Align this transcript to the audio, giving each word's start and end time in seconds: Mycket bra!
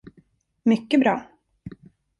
Mycket 0.63 0.99
bra! 0.99 1.27